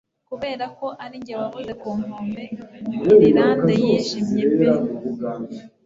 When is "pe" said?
4.55-4.67